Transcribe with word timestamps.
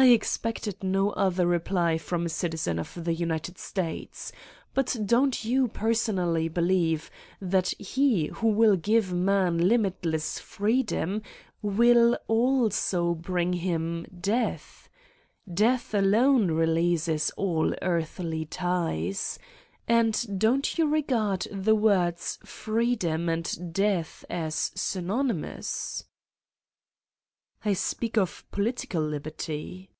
"I 0.00 0.10
expected 0.10 0.84
no 0.84 1.10
other 1.10 1.44
reply 1.44 1.98
from 1.98 2.24
a 2.24 2.28
citizen 2.28 2.78
of 2.78 3.02
the 3.02 3.12
United 3.12 3.58
States. 3.58 4.30
But 4.72 4.94
don't 5.04 5.44
you 5.44 5.66
personally 5.66 6.46
believe 6.48 7.10
that 7.40 7.70
he 7.80 8.26
who 8.28 8.46
will 8.46 8.76
give 8.76 9.12
man 9.12 9.58
limitless 9.58 10.38
freedom 10.38 11.22
will 11.62 12.16
also 12.28 13.12
bring 13.14 13.54
him 13.54 14.06
death? 14.20 14.88
Death 15.52 15.92
alone 15.92 16.52
releases 16.52 17.30
all 17.30 17.74
earthly 17.82 18.44
ties. 18.44 19.36
And 19.88 20.38
don't 20.38 20.78
you 20.78 20.86
regard 20.86 21.48
the 21.50 21.74
words 21.74 22.38
'freedom' 22.44 23.28
and 23.28 23.52
i 23.52 23.62
death' 23.64 24.24
as 24.30 24.70
synonymous?" 24.76 26.04
"I 27.64 27.72
speak 27.72 28.16
of 28.16 28.44
political 28.52 29.02
liberty." 29.02 29.90